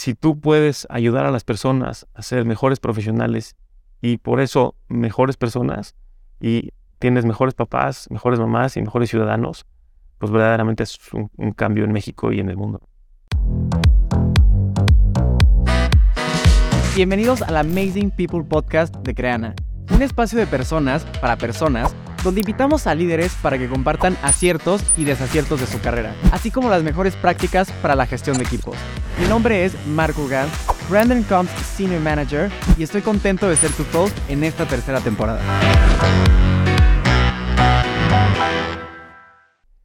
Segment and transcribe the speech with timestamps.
[0.00, 3.54] si tú puedes ayudar a las personas a ser mejores profesionales
[4.00, 5.94] y por eso mejores personas
[6.40, 9.66] y tienes mejores papás, mejores mamás y mejores ciudadanos,
[10.16, 12.80] pues verdaderamente es un, cambio en México y en el mundo.
[16.96, 19.54] Bienvenidos al Amazing People Podcast de Creana,
[19.94, 21.94] un espacio de personas para personas
[22.24, 26.68] donde invitamos a líderes para que compartan aciertos y desaciertos de su carrera, así como
[26.68, 28.76] las mejores prácticas para la gestión de equipos.
[29.20, 30.52] Mi nombre es Marco Gant,
[30.88, 35.40] Brandon Combs Senior Manager, y estoy contento de ser tu host en esta tercera temporada.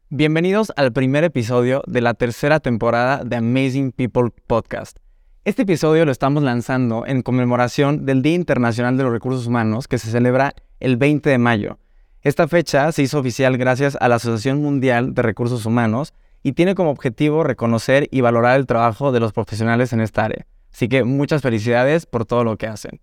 [0.09, 4.97] Bienvenidos al primer episodio de la tercera temporada de Amazing People Podcast.
[5.44, 9.97] Este episodio lo estamos lanzando en conmemoración del Día Internacional de los Recursos Humanos que
[9.97, 11.80] se celebra el 20 de mayo.
[12.25, 16.11] Esta fecha se hizo oficial gracias a la Asociación Mundial de Recursos Humanos
[16.41, 20.47] y tiene como objetivo reconocer y valorar el trabajo de los profesionales en esta área.
[20.73, 22.99] Así que muchas felicidades por todo lo que hacen.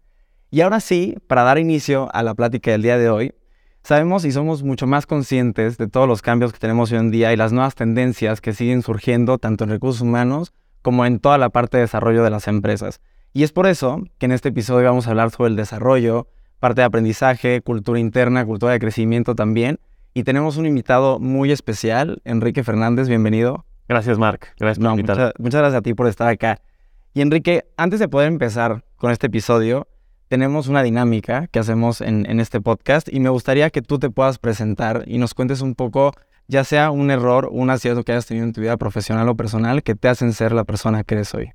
[0.51, 3.33] Y ahora sí, para dar inicio a la plática del día de hoy,
[3.85, 7.33] sabemos y somos mucho más conscientes de todos los cambios que tenemos hoy en día
[7.33, 11.51] y las nuevas tendencias que siguen surgiendo tanto en recursos humanos como en toda la
[11.51, 13.01] parte de desarrollo de las empresas.
[13.33, 16.27] Y es por eso que en este episodio vamos a hablar sobre el desarrollo,
[16.63, 19.81] parte de aprendizaje, cultura interna, cultura de crecimiento también.
[20.15, 23.67] Y tenemos un invitado muy especial, Enrique Fernández, bienvenido.
[23.89, 24.55] Gracias, Mark.
[24.61, 26.61] Gracias por Muchas, muchas gracias a ti por estar acá.
[27.15, 29.89] Y Enrique, antes de poder empezar con este episodio,
[30.29, 34.09] tenemos una dinámica que hacemos en, en, este podcast y me gustaría que tú te
[34.09, 36.13] puedas presentar y nos cuentes un poco
[36.47, 39.83] ya sea un error, un acierto que hayas tenido en tu vida profesional o personal
[39.83, 41.51] que te hacen ser la persona que eres hoy.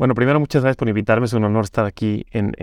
[0.00, 2.54] Bueno, primero muchas gracias por invitarme, es un honor estar aquí en,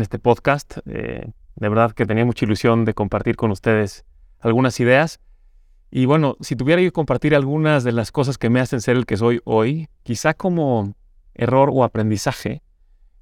[0.00, 0.78] este podcast.
[0.86, 4.06] Eh, de verdad que tenía mucha ilusión de compartir con ustedes
[4.40, 5.20] algunas ideas.
[5.90, 9.04] Y bueno, si tuviera que compartir algunas de las cosas que me hacen ser el
[9.04, 10.94] que soy hoy, quizá como
[11.34, 12.62] error o aprendizaje,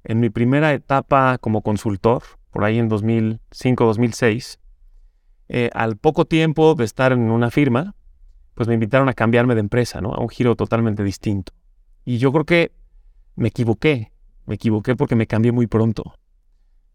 [0.05, 4.57] en mi primera etapa como consultor, por ahí en 2005-2006,
[5.49, 7.93] eh, al poco tiempo de estar en una firma,
[8.53, 10.13] pues me invitaron a cambiarme de empresa, ¿no?
[10.13, 11.51] A un giro totalmente distinto.
[12.05, 12.82] Y yo creo que
[13.35, 14.11] me equivoqué,
[14.45, 16.15] me equivoqué porque me cambié muy pronto.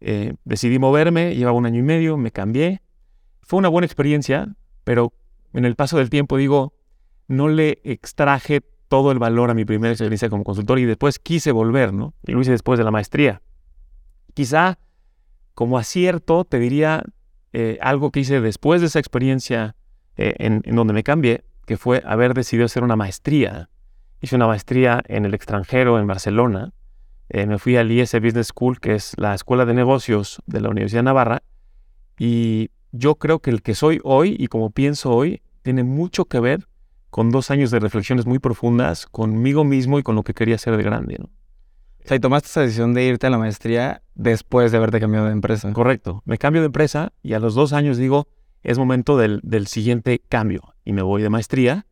[0.01, 2.81] Eh, decidí moverme, llevaba un año y medio, me cambié.
[3.41, 5.13] Fue una buena experiencia, pero
[5.53, 6.73] en el paso del tiempo digo,
[7.27, 11.51] no le extraje todo el valor a mi primera experiencia como consultor y después quise
[11.51, 12.13] volver, ¿no?
[12.25, 13.41] Y lo hice después de la maestría.
[14.33, 14.79] Quizá
[15.53, 17.03] como acierto te diría,
[17.53, 19.75] eh, algo que hice después de esa experiencia
[20.17, 23.69] eh, en, donde me cambié, que fue haber decidido hacer una maestría.
[24.21, 26.73] Hice una maestría en el extranjero, en Barcelona.
[27.29, 30.69] Eh, me fui al IS Business School, que es la escuela de negocios de la
[30.69, 31.43] Universidad de Navarra.
[32.17, 36.39] Y yo creo que el que soy hoy y como pienso hoy tiene mucho que
[36.39, 36.67] ver
[37.09, 40.77] con dos años de reflexiones muy profundas conmigo mismo y con lo que quería ser
[40.77, 41.17] de grande.
[41.19, 41.25] ¿no?
[41.25, 45.27] O sea, y tomaste esa decisión de irte a la maestría después de haberte cambiado
[45.27, 45.71] de empresa.
[45.73, 46.23] Correcto.
[46.25, 48.27] Me cambio de empresa y a los dos años digo,
[48.63, 50.75] es momento del, siguiente cambio.
[50.85, 51.85] Y me voy de maestría.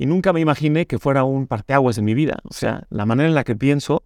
[0.00, 2.38] Y nunca me imaginé que fuera un parteaguas en mi vida.
[2.44, 4.02] O sea, la manera en la que pienso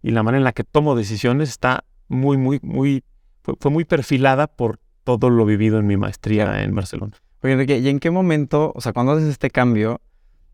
[0.00, 3.04] y la manera en la que tomo decisiones está muy, muy, muy,
[3.42, 7.12] fue, muy perfilada por todo lo vivido en mi maestría en Barcelona.
[7.42, 10.00] Oye, Enrique, ¿y en qué momento, o sea, cuando haces este cambio,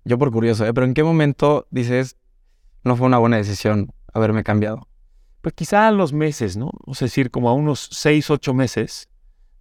[0.04, 0.74] yo por curioso, ¿eh?
[0.74, 2.16] pero en qué momento dices,
[2.82, 4.88] no fue una buena decisión haberme cambiado?
[5.40, 6.72] Pues quizá a los meses, ¿no?
[6.84, 9.08] O sea, decir, como a unos seis, ocho meses,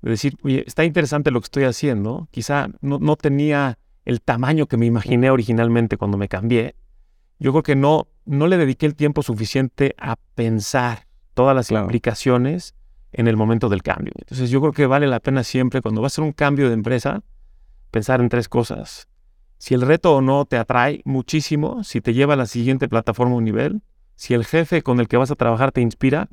[0.02, 2.28] de decir, oye, está interesante lo que estoy haciendo.
[2.32, 3.78] Quizá no, no tenía
[4.10, 6.76] el tamaño que me imaginé originalmente cuando me cambié.
[7.38, 11.06] Yo creo que no, no le dediqué el tiempo suficiente a pensar
[11.36, 12.74] todas las implicaciones
[13.12, 14.12] en el momento del cambio.
[14.18, 16.74] Entonces yo creo que vale la pena siempre, cuando vas a hacer un cambio de
[16.74, 17.22] empresa,
[17.92, 19.08] pensar en tres cosas.
[19.60, 23.36] Si el reto o no te atrae muchísimo, si te lleva a la siguiente plataforma
[23.36, 23.84] o nivel,
[24.16, 26.30] si el jefe con el que vas a trabajar te inspira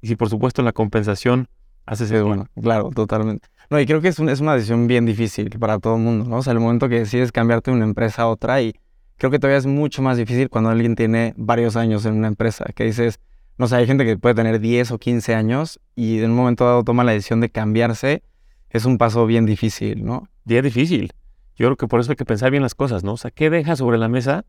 [0.00, 1.48] y si por supuesto la compensación
[1.90, 2.46] hace ser bueno.
[2.62, 3.48] Claro, totalmente.
[3.68, 6.36] No, y creo que es, es una decisión bien difícil para todo el mundo, ¿no?
[6.36, 8.76] O sea, el momento que decides cambiarte de una empresa a otra y
[9.16, 12.64] creo que todavía es mucho más difícil cuando alguien tiene varios años en una empresa,
[12.76, 13.18] que dices,
[13.58, 16.64] no sé, hay gente que puede tener 10 o 15 años y en un momento
[16.64, 18.22] dado toma la decisión de cambiarse,
[18.68, 20.28] es un paso bien difícil, ¿no?
[20.44, 21.12] Bien difícil.
[21.56, 23.14] Yo creo que por eso hay que pensar bien las cosas, ¿no?
[23.14, 24.44] O sea, ¿qué dejas sobre la mesa?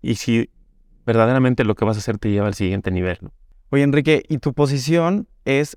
[0.00, 0.48] Y si
[1.04, 3.18] verdaderamente lo que vas a hacer te lleva al siguiente nivel.
[3.70, 5.76] Oye, Enrique, y tu posición es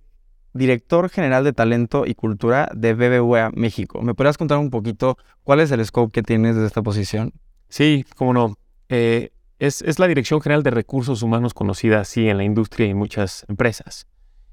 [0.53, 4.01] director general de talento y cultura de BBVA México.
[4.01, 7.33] ¿Me podrías contar un poquito cuál es el scope que tienes de esta posición?
[7.69, 8.57] Sí, cómo no.
[8.89, 12.97] Eh, es, la Dirección General de Recursos Humanos conocida así en la industria y en
[12.97, 14.07] muchas empresas.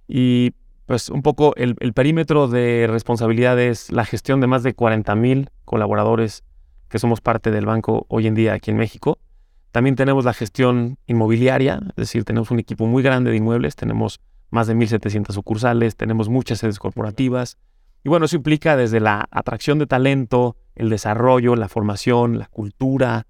[0.08, 0.52] Y
[0.87, 5.14] pues un poco el, el perímetro de responsabilidad es la gestión de más de 40
[5.14, 6.44] mil colaboradores
[6.88, 9.19] que somos parte del banco hoy en día aquí en México
[9.73, 14.20] También tenemos la gestión inmobiliaria, es decir, tenemos un equipo muy grande de inmuebles, tenemos
[14.55, 17.59] más de 1.700 sucursales, tenemos muchas sedes corporativas.
[18.05, 23.27] Y bueno, eso implica desde la atracción de talento, el desarrollo, la formación, la cultura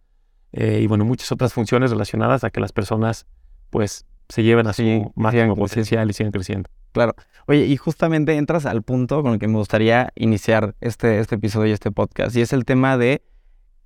[0.52, 3.26] eh, y bueno, muchas otras funciones relacionadas a que las personas
[3.70, 6.70] pues se lleven así su máximo potencial y sigan creciendo.
[6.92, 7.14] Claro.
[7.46, 11.70] Oye, y justamente entras al punto con el que me gustaría iniciar este, este episodio
[11.70, 13.22] y este podcast, y es el tema de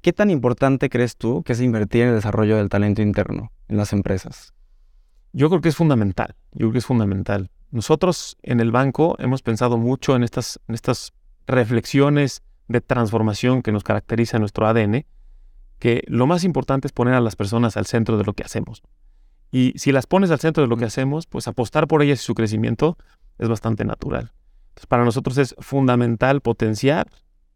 [0.02, 3.78] qué tan importante crees tú que es invertir en el desarrollo del talento interno en
[3.78, 4.52] las empresas.
[5.38, 7.52] Yo creo que es fundamental, yo creo que es fundamental.
[7.70, 10.58] Nosotros en el banco hemos pensado mucho en estas,
[11.46, 15.06] reflexiones de transformación que nos caracteriza nuestro ADN,
[15.78, 18.82] que lo más importante es poner a las personas al centro de lo que hacemos.
[19.52, 22.24] Y si las pones al centro de lo que hacemos, pues apostar por ellas y
[22.24, 22.98] su crecimiento
[23.38, 24.32] es bastante natural.
[24.70, 27.08] Entonces, para nosotros es fundamental potenciar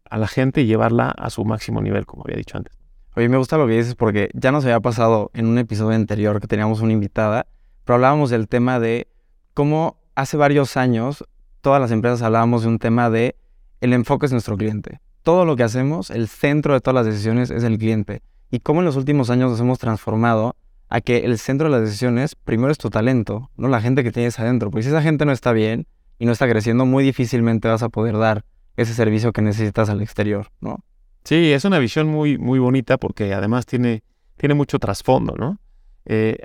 [0.08, 2.78] a la gente y llevarla a su máximo nivel, como había dicho antes.
[3.16, 6.40] Oye, me gusta lo que dices porque ya nos había pasado en un episodio anterior
[6.40, 7.48] que teníamos una invitada,
[7.84, 9.08] pero hablábamos del tema de
[9.54, 11.24] cómo hace varios años
[11.62, 13.36] todas las empresas hablábamos de un tema de
[13.80, 15.00] el enfoque es nuestro cliente.
[15.22, 18.22] Todo lo que hacemos, el centro de todas las decisiones es el cliente.
[18.50, 20.56] Y cómo en los últimos años nos hemos transformado
[20.88, 24.12] a que el centro de las decisiones primero es tu talento, no la gente que
[24.12, 24.70] tienes adentro.
[24.70, 25.86] Porque si esa gente no está bien
[26.18, 28.44] y no está creciendo, muy difícilmente vas a poder dar
[28.76, 30.84] ese servicio que necesitas al exterior, ¿no?
[31.24, 34.02] Sí, es una visión muy, muy bonita porque además tiene,
[34.36, 35.58] tiene mucho trasfondo, ¿no?
[36.04, 36.38] Eh,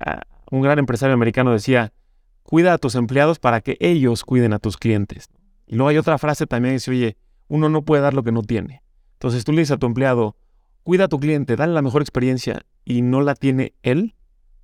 [0.51, 1.93] un gran empresario americano decía,
[2.43, 5.29] cuida a tus empleados para que ellos cuiden a tus clientes.
[5.65, 7.17] Y luego hay otra frase también que dice, oye,
[7.47, 8.81] uno no puede dar lo que no tiene.
[9.13, 10.37] Entonces tú le dices a tu empleado,
[10.83, 14.15] cuida a tu cliente, dale la mejor experiencia y no la tiene él,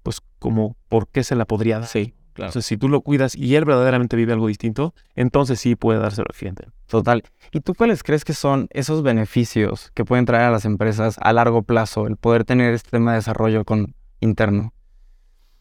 [0.04, 1.88] pues como, ¿por qué se la podría dar?
[1.88, 2.50] Sí, claro.
[2.50, 6.28] Entonces, si tú lo cuidas y él verdaderamente vive algo distinto, entonces sí puede dárselo
[6.30, 6.68] al cliente.
[6.88, 7.24] Total.
[7.52, 11.34] ¿Y tú cuáles crees que son esos beneficios que pueden traer a las empresas a
[11.34, 14.74] largo plazo el poder tener este tema de desarrollo con, interno?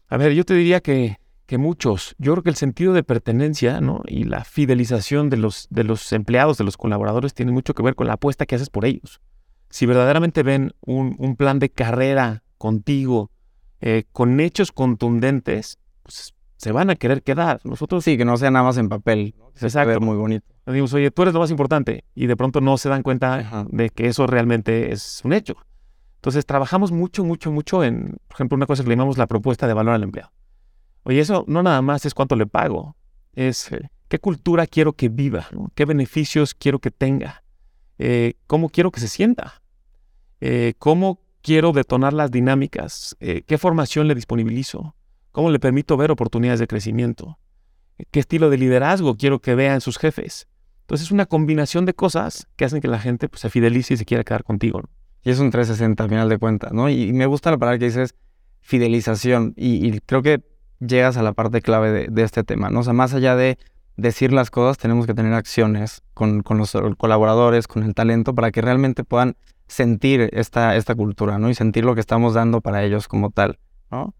[0.07, 2.15] A ver, yo te diría que, que muchos.
[2.17, 4.01] Yo creo que el sentido de pertenencia ¿no?
[4.05, 7.95] y la fidelización de los, de los empleados, de los colaboradores, tiene mucho que ver
[7.95, 9.21] con la apuesta que haces por ellos.
[9.69, 13.31] Si verdaderamente ven un, un plan de carrera contigo,
[13.81, 17.59] eh, con hechos contundentes, pues se van a querer quedar.
[17.65, 19.35] Nosotros sí, que no sea nada más en papel.
[19.55, 19.89] Se Exacto.
[19.89, 20.45] Ver muy bonito.
[20.65, 24.07] Oye, tú eres lo más importante y de pronto no se dan cuenta de que
[24.07, 25.57] eso realmente es un hecho.
[26.23, 29.67] Entonces trabajamos mucho, mucho, mucho en, por ejemplo, una cosa que le llamamos la propuesta
[29.67, 30.31] de valor al empleado.
[31.03, 32.95] Oye, eso no nada más es cuánto le pago,
[33.33, 33.69] es
[34.07, 37.43] qué cultura quiero que viva, qué beneficios quiero que tenga,
[37.99, 39.61] eh, cómo quiero que se sienta,
[40.39, 44.95] eh, cómo quiero detonar las dinámicas, eh, qué formación le disponibilizo,
[45.33, 47.37] cómo le permito ver oportunidades de crecimiento,
[48.11, 50.47] qué estilo de liderazgo quiero que vea en sus jefes.
[50.83, 53.97] Entonces es una combinación de cosas que hacen que la gente pues, se fidelice y
[53.97, 54.83] se quiera quedar contigo.
[55.23, 56.89] Y es un 360 al final de cuentas, ¿no?
[56.89, 58.15] Y, me gusta la palabra que dices
[58.61, 60.41] fidelización y, creo que
[60.79, 62.81] llegas a la parte clave de, este tema, ¿no?
[62.81, 63.57] O sea, más allá de
[63.95, 68.51] decir las cosas, tenemos que tener acciones con, con los colaboradores, con el talento, para
[68.51, 69.35] que realmente puedan
[69.67, 71.49] sentir esta, esta cultura, ¿no?
[71.49, 73.59] Y sentir lo que estamos dando para ellos como tal,
[73.91, 74.13] ¿no?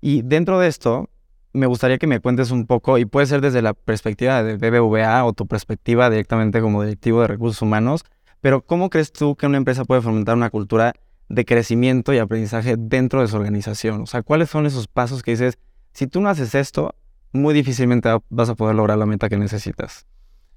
[0.00, 1.10] Y dentro de esto,
[1.52, 5.24] me gustaría que me cuentes un poco, y puede ser desde la perspectiva de BBVA
[5.24, 8.04] o tu perspectiva directamente como directivo de recursos humanos,
[8.40, 10.94] pero ¿cómo crees tú que una empresa puede fomentar una cultura
[11.28, 14.02] de crecimiento y aprendizaje dentro de su organización?
[14.02, 15.58] O sea, ¿cuáles son esos pasos que dices,
[15.92, 16.94] si tú no haces esto,
[17.32, 20.06] muy difícilmente vas a poder lograr la meta que necesitas?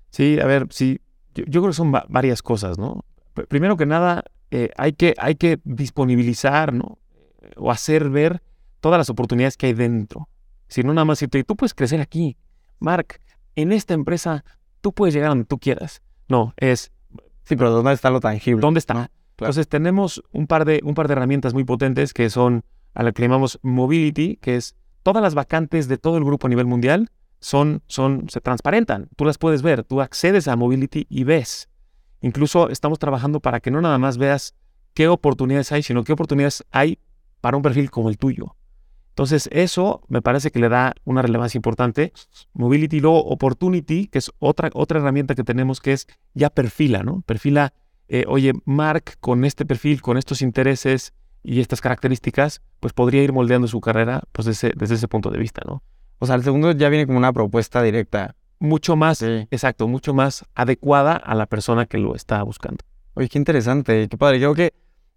[0.09, 0.99] Sí, a ver, sí,
[1.33, 3.05] yo, creo que son varias cosas, ¿no?
[3.47, 6.99] primero que nada, eh, hay, que, hay que disponibilizar, ¿no?
[7.55, 8.41] O hacer ver
[8.81, 10.27] todas las oportunidades que hay dentro.
[10.67, 12.37] Si no, nada más decirte, tú puedes crecer aquí.
[12.79, 13.19] Mark,
[13.55, 14.43] en esta empresa,
[14.81, 16.01] tú puedes llegar donde tú quieras.
[16.27, 16.91] No, es...
[17.43, 18.61] Sí, pero ¿dónde está lo tangible?
[18.61, 19.11] ¿Dónde está?
[19.37, 23.11] Entonces tenemos un par, de, un par de herramientas muy potentes que son a la
[23.11, 27.09] que llamamos Mobility, que es todas las vacantes de todo el grupo a nivel mundial
[27.39, 29.09] son, son, se transparentan.
[29.15, 31.69] Tú las puedes ver, tú accedes a Mobility y ves.
[32.21, 34.53] Incluso estamos trabajando para que no nada más veas
[34.93, 36.99] qué oportunidades hay, sino qué oportunidades hay
[37.41, 38.55] para un perfil como el tuyo.
[39.11, 42.13] Entonces, eso me parece que le da una relevancia importante.
[42.53, 47.21] Mobility, luego Opportunity, que es otra, otra herramienta que tenemos que es ya perfila, ¿no?
[47.25, 47.73] Perfila,
[48.07, 51.13] eh, oye, Mark, con este perfil, con estos intereses
[51.43, 55.39] y estas características, pues podría ir moldeando su carrera pues desde, desde ese punto de
[55.39, 55.83] vista, ¿no?
[56.19, 60.45] O sea, el segundo ya viene como una propuesta directa mucho más, exacto, mucho más
[60.53, 62.85] adecuada a la persona que lo está buscando.
[63.15, 64.39] Oye, qué interesante, qué padre.
[64.39, 64.75] Yo creo que,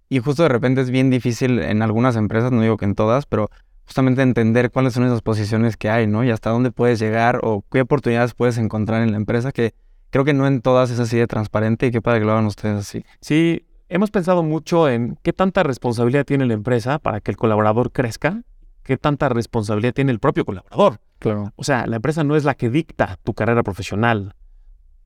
[0.08, 3.26] y justo de repente es bien difícil en algunas empresas, no digo que en todas,
[3.26, 3.50] pero
[3.86, 6.24] justamente entender cuáles son esas posiciones que hay, ¿no?
[6.24, 9.74] Y hasta dónde puedes llegar o qué oportunidades puedes encontrar en la empresa, que
[10.10, 12.46] creo que no en todas es así de transparente y qué padre que lo hagan
[12.46, 13.04] ustedes así.
[13.20, 17.92] Sí, hemos pensado mucho en qué tanta responsabilidad tiene la empresa para que el colaborador
[17.92, 18.42] crezca,
[18.82, 21.00] qué tanta responsabilidad tiene el propio colaborador.
[21.18, 21.52] Claro.
[21.56, 24.34] O sea, la empresa no es la que dicta tu carrera profesional.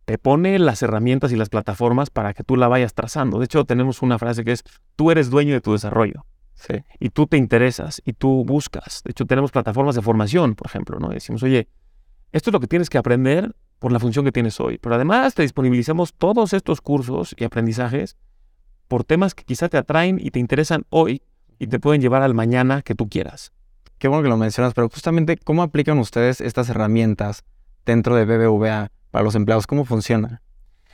[0.05, 3.39] Te pone las herramientas y las plataformas para que tú la vayas trazando.
[3.39, 4.65] De hecho, tenemos una frase que es,
[4.97, 6.25] tú eres dueño de tu desarrollo.
[6.59, 6.75] Sí.
[6.99, 9.03] Y tú te interesas y tú buscas.
[9.05, 11.13] De hecho, tenemos plataformas de formación, por ejemplo, ¿no?
[11.13, 11.69] Y decimos, oye,
[12.33, 14.79] esto es lo que tienes que aprender por la función que tienes hoy.
[14.79, 18.17] Pero además te disponibilizamos todos estos cursos y aprendizajes
[18.89, 21.23] por temas que quizá te atraen y te interesan hoy
[21.59, 23.53] y te pueden llevar al mañana que tú quieras.
[23.99, 27.45] Qué bueno que lo mencionas, pero justamente, ¿cómo aplican ustedes estas herramientas
[27.85, 29.67] dentro de BBVA para los empleados?
[29.67, 30.43] ¿Cómo funciona?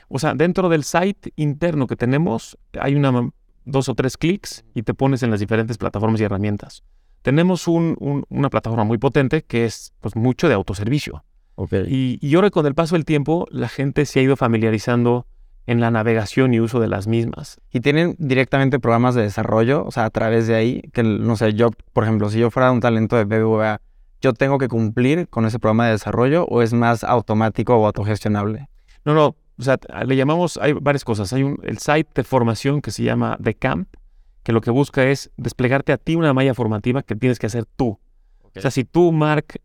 [0.07, 3.31] O sea, dentro del site interno que tenemos, hay una,
[3.65, 6.83] dos o tres clics y te pones en las diferentes plataformas y herramientas.
[7.21, 11.23] Tenemos un- un- una plataforma muy potente que es pues, mucho de autoservicio.
[11.55, 11.73] Ok.
[11.87, 15.25] Y, y ahora con el paso del tiempo, la gente se ha ido familiarizando
[15.67, 17.59] en la navegación y uso de las mismas.
[17.71, 19.83] ¿Y tienen directamente programas de desarrollo?
[19.85, 22.71] O sea, a través de ahí, que no sé, yo, por ejemplo, si yo fuera
[22.71, 23.81] un talento de BBVA,
[24.21, 28.67] ¿yo tengo que cumplir con ese programa de desarrollo o es más automático o autogestionable?
[29.05, 31.31] No, no, o sea, le llamamos, hay varias cosas.
[31.33, 33.87] Hay un, el site de formación que se llama The Camp,
[34.43, 37.65] que lo que busca es desplegarte a ti una malla formativa que tienes que hacer
[37.65, 37.99] tú.
[38.43, 39.61] O sea, si tú, Mark,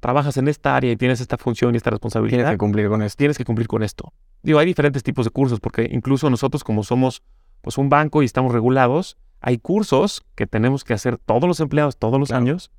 [0.00, 3.02] trabajas en esta área y tienes esta función y esta responsabilidad, Tienes que cumplir con
[3.02, 3.16] esto.
[3.18, 4.12] tienes que cumplir con esto.
[4.42, 7.22] Digo, hay diferentes tipos de cursos, porque incluso nosotros como somos
[7.60, 11.96] pues un banco y estamos regulados, hay cursos que tenemos que hacer todos los empleados
[11.96, 12.42] todos los Claro.
[12.42, 12.72] años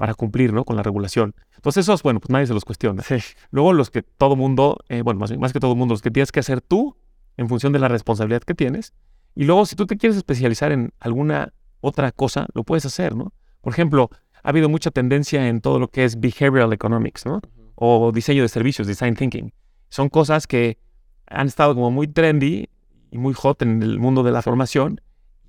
[0.00, 0.64] para cumplir ¿no?
[0.64, 1.34] con la regulación.
[1.56, 3.02] Entonces esos, bueno, pues nadie se los cuestiona.
[3.50, 6.32] Luego los que todo mundo, eh, bueno, más, más que todo mundo, los que tienes
[6.32, 6.96] que hacer tú
[7.36, 8.94] en función de la responsabilidad que tienes.
[9.34, 11.52] Y luego si tú te quieres especializar en alguna
[11.82, 13.34] otra cosa, lo puedes hacer, ¿no?
[13.60, 14.08] Por ejemplo,
[14.42, 17.42] ha habido mucha tendencia en todo lo que es behavioral economics, ¿no?
[17.74, 19.52] O diseño de servicios, design thinking.
[19.90, 20.78] Son cosas que
[21.26, 22.70] han estado como muy trendy
[23.10, 25.02] y muy hot en el mundo de la formación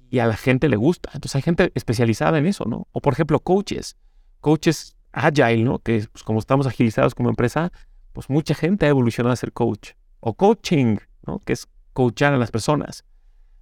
[0.10, 1.10] y a la gente le gusta.
[1.14, 2.90] Entonces hay gente especializada en eso, ¿no?
[2.92, 3.96] O por ejemplo, coaches.
[4.42, 5.80] Coaches agile, ¿no?
[5.80, 7.72] Que pues, como estamos agilizados como empresa,
[8.14, 9.92] pues mucha gente ha evolucionado a ser coach.
[10.20, 11.40] O coaching, ¿no?
[11.40, 13.06] Que es coachar a las personas.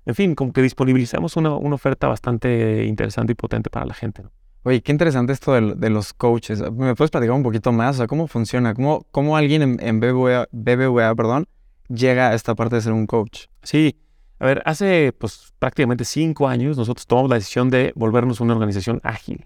[0.05, 4.23] En fin, como que disponibilizamos una, una oferta bastante interesante y potente para la gente,
[4.23, 4.31] ¿no?
[4.63, 6.59] Oye, qué interesante esto de, de los coaches.
[6.71, 7.95] ¿Me puedes platicar un poquito más?
[7.95, 8.73] O sea, ¿cómo funciona?
[8.73, 11.47] ¿Cómo, cómo alguien en, en BBVA, BBVA, perdón,
[11.87, 13.45] llega a esta parte de ser un coach?
[13.63, 13.95] Sí,
[14.39, 18.99] a ver, hace pues prácticamente cinco años nosotros tomamos la decisión de volvernos una organización
[19.03, 19.45] ágil,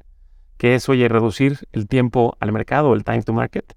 [0.58, 3.74] que es, oye, reducir el tiempo al mercado, el time to market,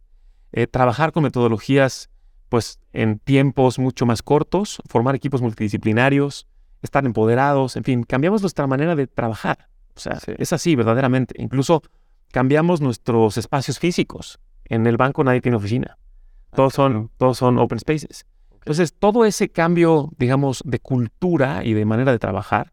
[0.52, 2.11] eh, trabajar con metodologías
[2.49, 6.47] pues en tiempos mucho más cortos, formar equipos multidisciplinarios,
[6.83, 9.68] estar empoderados, en fin, cambiamos nuestra manera de trabajar.
[9.97, 10.33] O sea, Sí.
[10.38, 11.35] es así, verdaderamente.
[11.42, 11.83] Incluso
[12.30, 14.38] cambiamos nuestros espacios físicos.
[14.64, 15.99] En el banco nadie tiene oficina.
[16.54, 18.26] Todos son, todos son open spaces.
[18.52, 22.73] Entonces, todo ese cambio, digamos, de cultura y de manera de trabajar,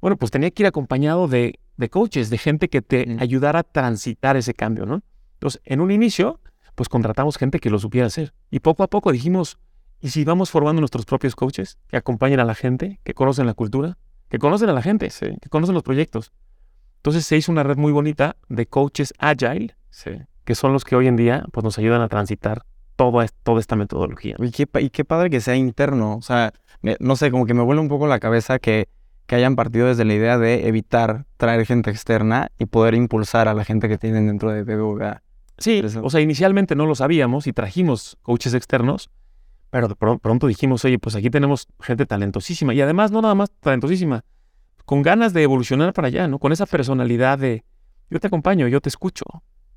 [0.00, 3.62] bueno, pues tenía que ir acompañado de, de coaches, de gente que te ayudara a
[3.62, 5.00] transitar ese cambio, ¿no?
[5.34, 6.40] Entonces, en un inicio,
[6.74, 8.34] pues contratamos gente que lo supiera hacer.
[8.50, 9.58] Y poco a poco dijimos,
[10.00, 13.54] ¿y si vamos formando nuestros propios coaches que acompañen a la gente, que conocen la
[13.54, 13.96] cultura,
[14.28, 15.08] que conocen a la gente,
[15.40, 16.32] que conocen los proyectos?
[16.96, 20.10] Entonces se hizo una red muy bonita de coaches agile, Sí.
[20.44, 22.62] que son los que hoy en día pues, nos ayudan a transitar
[22.96, 24.34] toda, toda esta metodología.
[24.40, 26.16] Y qué, y qué padre que sea interno.
[26.16, 28.88] O sea, me- no sé, como que me vuela un poco la cabeza que,
[29.28, 33.52] que hayan partido desde la idea de evitar traer gente externa y poder impulsar a
[33.54, 35.22] la gente que tienen dentro de BBVA.
[35.58, 39.10] Sí, o sea, inicialmente no lo sabíamos y trajimos coaches externos,
[39.70, 43.34] pero de pro- pronto dijimos, oye, pues aquí tenemos gente talentosísima y además no nada
[43.34, 44.24] más talentosísima,
[44.86, 46.38] con ganas de evolucionar para allá, ¿no?
[46.38, 47.64] Con esa personalidad de
[48.08, 49.24] yo te acompaño, yo te escucho.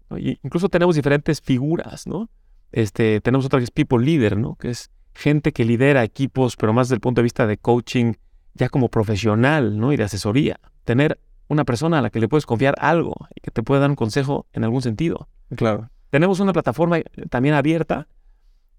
[0.10, 0.18] ¿no?
[0.18, 2.30] Y incluso tenemos diferentes figuras, ¿no?
[2.72, 4.56] Este, tenemos otra que es people leader, ¿no?
[4.56, 8.14] Que es gente que lidera equipos, pero más desde el punto de vista de coaching,
[8.54, 9.94] ya como profesional, ¿no?
[9.94, 10.60] Y de asesoría.
[10.84, 13.90] Tener una persona a la que le puedes confiar algo y que te puede dar
[13.90, 15.28] un consejo en algún sentido.
[15.56, 15.90] Claro.
[16.10, 18.08] Tenemos una plataforma eh, también abierta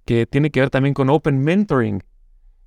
[0.05, 2.03] que tiene que ver también con Open Mentoring,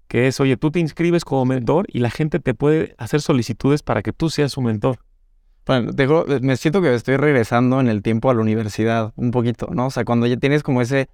[0.07, 3.83] que es, oye, tú te inscribes como mentor y la gente te puede hacer solicitudes
[3.83, 4.99] para que tú seas su mentor.
[5.65, 9.67] Bueno, dejo- me siento que estoy regresando en el tiempo a la universidad un poquito,
[9.71, 9.87] ¿no?
[9.87, 11.09] O sea, cuando ya tienes como ese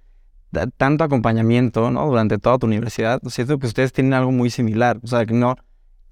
[0.52, 2.06] ta- tanto acompañamiento, ¿no?
[2.06, 5.56] Durante toda tu universidad, siento que ustedes tienen algo muy similar, o sea, que no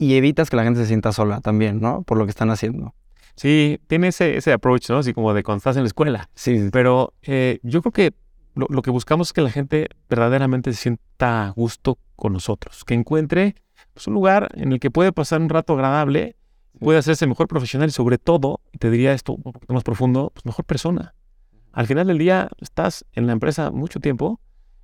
[0.01, 2.03] y evitas que la gente se sienta sola también, ¿no?
[2.05, 2.95] Por lo que están haciendo.
[3.37, 4.97] Sí, tiene ese, ese approach, ¿no?
[4.99, 6.31] Así como de cuando estás en la escuela.
[6.35, 8.15] Sí, Pero eh, yo creo que
[8.55, 12.83] lo, lo que buscamos es que la gente verdaderamente se sienta a gusto con nosotros,
[12.85, 13.57] que encuentre
[13.93, 16.35] pues, un lugar en el que puede pasar un rato agradable,
[16.79, 20.47] puede hacerse mejor profesional y sobre todo, te diría esto un poquito más profundo, pues
[20.47, 21.15] mejor persona.
[21.73, 24.41] Al final del día estás en la empresa mucho tiempo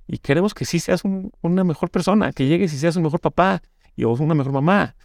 [0.07, 3.19] y queremos que sí seas un- una mejor persona, que llegues y seas un mejor
[3.19, 3.63] papá
[3.95, 4.95] y o una mejor mamá.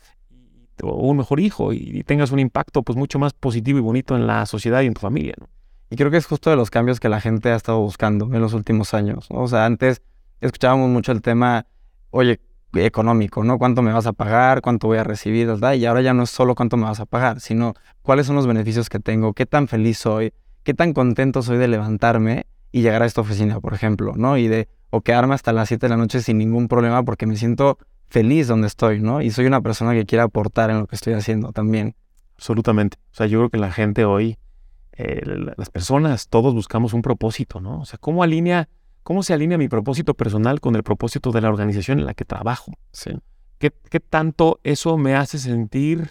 [0.82, 4.26] O un mejor hijo y, tengas un impacto pues mucho más positivo y bonito en
[4.26, 5.34] la sociedad y en tu familia.
[5.90, 8.40] Y creo que es justo de los cambios que la gente ha estado buscando en
[8.40, 9.26] los últimos años.
[9.30, 10.02] O sea, antes
[10.40, 11.66] escuchábamos mucho el tema,
[12.10, 12.40] oye,
[12.74, 13.58] económico, ¿no?
[13.58, 14.62] ¿Cuánto me vas a pagar?
[14.62, 15.46] ¿Cuánto voy a recibir?
[15.46, 15.74] ¿verdad?
[15.74, 18.46] Y ahora ya no es solo cuánto me vas a pagar, sino cuáles son los
[18.46, 23.02] beneficios que tengo, qué tan feliz soy, qué tan contento soy de levantarme y llegar
[23.02, 24.38] a esta oficina, por ejemplo, ¿no?
[24.38, 27.36] Y de o quedarme hasta las 7 de la noche sin ningún problema porque me
[27.36, 27.78] siento
[28.12, 29.22] feliz donde estoy, ¿no?
[29.22, 31.96] Y soy una persona que quiere aportar en lo que estoy haciendo también.
[32.36, 32.98] Absolutamente.
[33.12, 34.38] O sea, yo creo que la gente hoy,
[34.92, 35.22] eh,
[35.56, 37.80] las personas, todos buscamos un propósito, ¿no?
[37.80, 38.68] O sea, ¿cómo alinea,
[39.02, 42.24] cómo se alinea mi propósito personal con el propósito de la organización en la que
[42.24, 42.72] trabajo?
[42.92, 43.10] Sí.
[43.58, 46.10] ¿Qué, qué tanto eso me hace sentir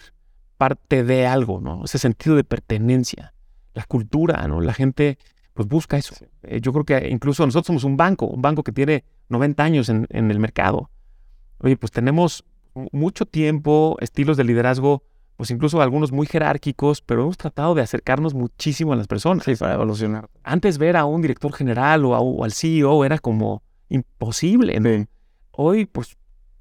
[0.56, 1.84] parte de algo, ¿no?
[1.84, 3.34] Ese sentido de pertenencia,
[3.74, 4.60] la cultura, ¿no?
[4.60, 5.18] La gente
[5.54, 6.14] pues busca eso.
[6.42, 9.88] Eh, yo creo que incluso nosotros somos un banco, un banco que tiene 90 años
[9.88, 10.90] en, el mercado.
[11.62, 12.44] Oye, pues tenemos
[12.90, 15.04] mucho tiempo, estilos de liderazgo,
[15.36, 19.44] pues incluso algunos muy jerárquicos, pero hemos tratado de acercarnos muchísimo a las personas.
[19.44, 20.28] Sí, para evolucionar.
[20.42, 25.08] Antes ver a un director general o, al CEO era como imposible.
[25.52, 26.16] Hoy, pues,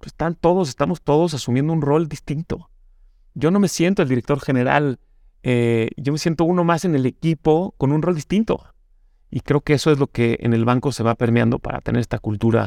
[0.06, 2.70] están todos, estamos todos asumiendo un rol distinto.
[3.34, 5.00] Yo no me siento el director general,
[5.44, 8.66] eh, yo me siento uno más en el equipo con un rol distinto.
[9.30, 12.02] Y creo que eso es lo que en el banco se va permeando para tener
[12.02, 12.66] esta cultura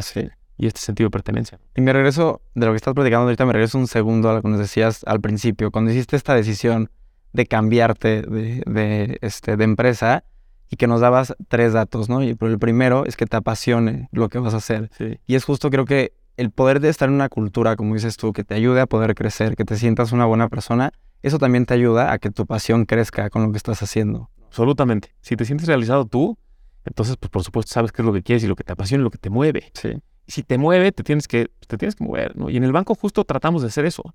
[0.56, 1.58] y este sentido de pertenencia.
[1.74, 4.42] Y me regreso de lo que estás platicando ahorita, me regreso un segundo a lo
[4.42, 5.70] que nos decías al principio.
[5.70, 6.90] Cuando hiciste esta decisión
[7.32, 10.24] de cambiarte de, este, de empresa
[10.70, 12.22] y que nos dabas tres datos, ¿no?
[12.22, 14.90] Y el primero es que te apasione lo que vas a hacer.
[15.26, 18.32] Y es justo, creo que el poder de estar en una cultura, como dices tú,
[18.32, 20.92] que te ayude a poder crecer, que te sientas una buena persona,
[21.22, 24.30] eso también te ayuda a que tu pasión crezca con lo que estás haciendo.
[24.46, 25.14] Absolutamente.
[25.20, 26.38] Si te sientes realizado tú,
[26.84, 29.02] entonces, pues por supuesto sabes qué es lo que quieres y lo que te apasiona
[29.02, 29.70] y lo que te mueve.
[29.74, 29.94] Sí.
[30.26, 32.50] Y si te mueve, te tienes que, te tienes que mover, ¿no?
[32.50, 34.14] Y en el banco justo tratamos de hacer eso.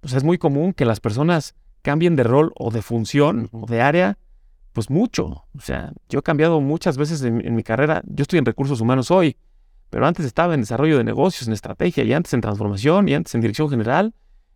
[0.00, 3.80] Pues es muy común que las personas cambien de rol o de función o de
[3.80, 4.18] área,
[4.72, 5.44] pues mucho.
[5.54, 8.02] O sea, yo he cambiado muchas veces en, mi carrera.
[8.06, 9.36] Yo estoy en recursos humanos hoy,
[9.90, 13.34] pero antes estaba en desarrollo de negocios, en estrategia, y antes en transformación, y antes
[13.34, 14.14] en dirección general,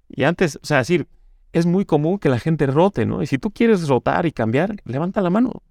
[0.08, 1.08] y antes, o sea, decir,
[1.52, 3.22] es muy común que la gente rote, ¿no?
[3.22, 5.62] Y si tú quieres rotar y cambiar, levanta la mano.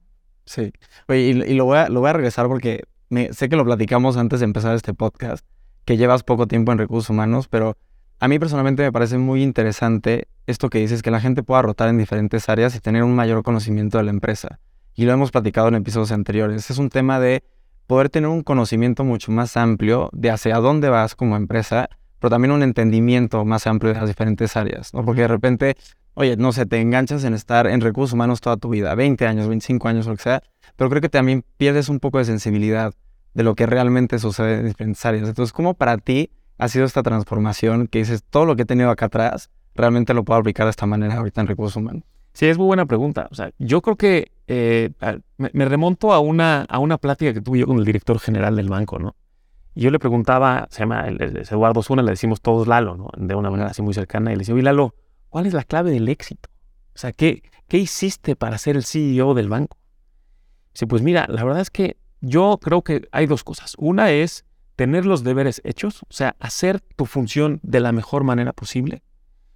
[0.45, 0.73] Sí.
[1.07, 4.15] Oye, y, lo, voy a, lo voy a regresar porque me, sé que lo platicamos
[4.15, 5.45] antes de empezar este podcast,
[5.83, 7.77] que llevas poco tiempo en recursos humanos, pero
[8.19, 11.89] a mí personalmente me parece muy interesante esto que dices, que la gente pueda rotar
[11.89, 14.59] en diferentes áreas y tener un mayor conocimiento de la empresa.
[14.95, 16.69] Y lo hemos platicado en episodios anteriores.
[16.69, 17.43] Es un tema de
[17.85, 22.51] poder tener un conocimiento mucho más amplio de hacia dónde vas como empresa, pero también
[22.51, 25.03] un entendimiento más amplio de las diferentes áreas, ¿no?
[25.03, 25.75] Porque de repente
[26.13, 29.47] oye, no sé, te enganchas en estar en recursos humanos toda tu vida, 20 años,
[29.47, 30.43] 25 años, lo que sea,
[30.75, 32.93] pero creo que también pierdes un poco de sensibilidad
[33.33, 35.27] de lo que realmente sucede en diferentes áreas.
[35.27, 38.89] Entonces, ¿cómo para ti ha sido esta transformación que dices, todo lo que he tenido
[38.89, 42.03] acá atrás, realmente lo puedo aplicar de esta manera ahorita en recursos humanos?
[42.33, 43.27] Sí, es muy buena pregunta.
[43.31, 44.91] O sea, yo creo que eh,
[45.37, 48.69] me, remonto a una, a una plática que tuve yo con el director general del
[48.69, 49.15] banco, ¿no?
[49.73, 53.09] Y yo le preguntaba, se llama Eduardo Zuna, le decimos todos Lalo, ¿no?
[53.15, 54.95] De una manera así muy cercana, y le decía, oye, Lalo,
[55.31, 56.49] ¿Cuál es la clave del éxito?
[56.93, 59.77] O sea, ¿qué, qué hiciste para ser el CEO del banco?
[60.73, 63.75] Sí, pues mira, la verdad es que yo creo que hay dos cosas.
[63.77, 64.43] Una es
[64.75, 69.03] tener los deberes hechos, o sea, hacer tu función de la mejor manera posible.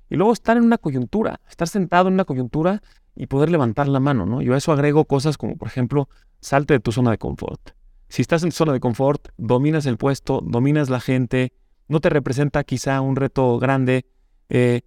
[0.09, 2.81] Y luego estar en una coyuntura, estar sentado en una coyuntura
[3.13, 4.41] y poder levantar la mano, ¿no?
[4.41, 6.07] Yo a eso agrego cosas como, por ejemplo,
[6.39, 7.71] salte de tu zona de confort.
[8.07, 11.51] Si estás en tu zona de confort, dominas el puesto, dominas la gente,
[11.89, 14.05] no te representa quizá un reto grande,
[14.47, 14.83] eh,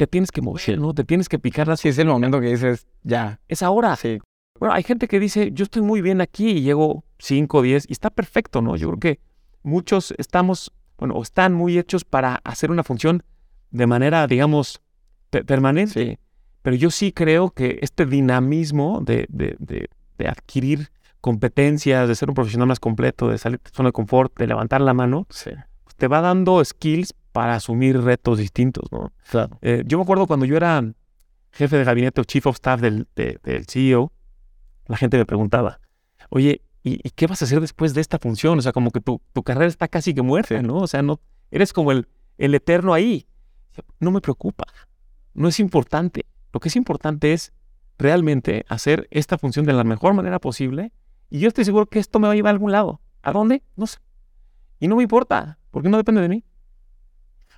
[0.00, 0.94] te tienes que mover, ¿no?
[0.94, 1.80] Te tienes que picar las...
[1.80, 3.38] Sí, es el momento que dices, ya.
[3.48, 3.96] Es ahora.
[3.96, 4.18] Sí.
[4.58, 7.92] Bueno, hay gente que dice, yo estoy muy bien aquí y llego 5, 10 y
[7.92, 8.76] está perfecto, ¿no?
[8.76, 9.20] Yo creo que
[9.62, 13.24] muchos estamos, bueno, están muy hechos para hacer una función
[13.72, 14.80] de manera, digamos,
[15.28, 16.18] permanente.
[16.62, 20.88] Pero yo sí creo que este dinamismo de, de, de, adquirir
[21.20, 24.80] competencias, de ser un profesional más completo, de salir de zona de confort, de levantar
[24.80, 25.50] la mano, sí.
[25.84, 29.12] Pues te va dando skills para asumir retos distintos, ¿no?
[29.62, 30.82] Eh, yo me acuerdo cuando yo era
[31.52, 34.12] jefe de gabinete o chief of staff del, del CEO,
[34.86, 35.80] la gente me preguntaba,
[36.28, 38.58] oye, ¿y, qué vas a hacer después de esta función?
[38.58, 40.76] O sea, como que tu, tu carrera está casi que muerta, ¿no?
[40.76, 43.26] O sea, no, eres como el, el eterno ahí.
[43.98, 44.64] No me preocupa,
[45.34, 46.26] no es importante.
[46.52, 47.52] Lo que es importante es
[47.98, 50.92] realmente hacer esta función de la mejor manera posible
[51.30, 53.00] y yo estoy seguro que esto me va a llevar a algún lado.
[53.22, 53.62] ¿A dónde?
[53.76, 53.98] No sé.
[54.80, 56.44] Y no me importa, porque no depende de mí.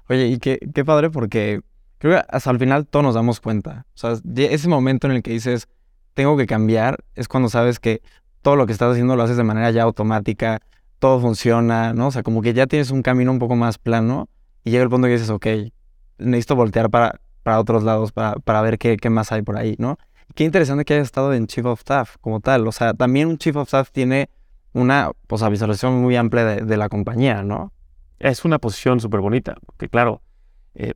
[0.08, 1.60] Oye, y qué, qué padre porque
[1.98, 3.86] creo que hasta el final todos nos damos cuenta.
[3.94, 5.68] O sea, ese momento en el que dices,
[6.14, 8.02] tengo que cambiar, es cuando sabes que
[8.42, 10.60] todo lo que estás haciendo lo haces de manera ya automática,
[10.98, 12.08] todo funciona, ¿no?
[12.08, 14.28] O sea, como que ya tienes un camino un poco más plano
[14.64, 15.46] y llega el punto que dices, ok,
[16.18, 19.76] necesito voltear para, para otros lados para, para ver qué, qué más hay por ahí,
[19.78, 19.98] ¿no?
[20.34, 22.66] Qué interesante que haya estado en Chief of Staff como tal.
[22.66, 24.30] O sea, también un Chief of Staff tiene
[24.72, 27.72] una pues, visualización muy amplia de la compañía, ¿no?
[28.22, 30.22] Es una posición súper bonita, que claro,
[30.74, 30.94] eh,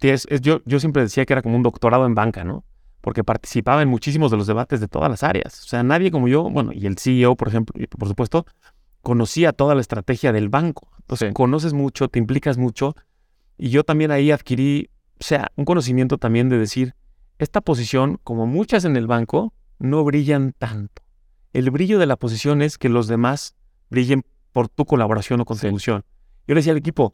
[0.00, 2.64] es, es, yo, yo siempre decía que era como un doctorado en banca, ¿no?
[3.00, 5.60] Porque participaba en muchísimos de los debates de todas las áreas.
[5.64, 8.46] O sea, nadie como yo, bueno, y el CEO, por ejemplo, y por supuesto,
[9.02, 10.88] conocía toda la estrategia del banco.
[11.00, 11.34] Entonces, Sí.
[11.34, 12.94] conoces mucho, te implicas mucho.
[13.56, 16.94] Y yo también ahí adquirí, o sea, un conocimiento también de decir,
[17.38, 21.02] esta posición, como muchas en el banco, no brillan tanto.
[21.52, 23.56] El brillo de la posición es que los demás
[23.90, 26.04] brillen por tu colaboración o contribución.
[26.48, 27.12] Yo le decía al equipo,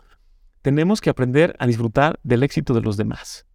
[0.62, 3.47] tenemos que aprender a disfrutar del éxito de los demás.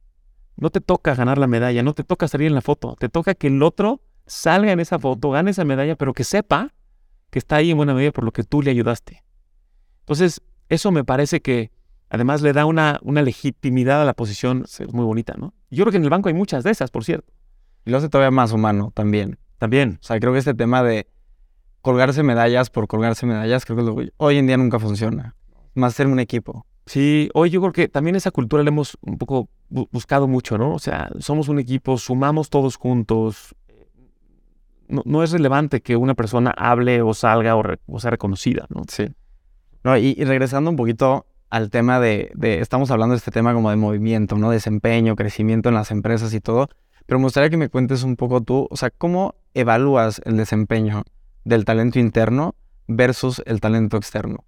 [0.58, 3.34] No te toca ganar la medalla, no te toca salir en la foto, te toca
[3.34, 6.74] que el otro salga en esa foto, gane esa medalla, pero que sepa
[7.30, 9.24] que está ahí en buena medida por lo que tú le ayudaste.
[10.02, 11.72] Entonces, eso me parece que
[12.10, 15.54] además le da una, una legitimidad a la posición pues, muy bonita, ¿no?
[15.72, 17.32] Yo creo que en el banco hay muchas de esas, por cierto.
[17.86, 19.40] Y lo hace todavía más humano también.
[19.58, 20.00] También.
[20.02, 21.08] O sea, creo que este tema de
[21.82, 25.36] colgarse medallas por colgarse medallas, creo que hoy en día nunca funciona.
[25.80, 26.66] Más ser un equipo.
[26.86, 30.58] Sí, hoy yo creo que también esa cultura la hemos un poco bu- buscado mucho,
[30.58, 30.74] ¿no?
[30.74, 33.56] O sea, somos un equipo, sumamos todos juntos.
[34.90, 38.82] No, no es relevante que una persona hable o salga o, sea reconocida, ¿no?
[38.90, 39.08] Sí.
[39.84, 43.54] No, y, y regresando un poquito al tema de, de- estamos hablando de este tema
[43.54, 44.50] como de movimiento, ¿no?
[44.50, 46.68] Desempeño, crecimiento en las empresas y todo.
[47.06, 51.04] Pero me gustaría que me cuentes un poco tú, o sea, ¿cómo evalúas el desempeño
[51.46, 52.56] del talento interno
[52.88, 54.44] versus el talento externo?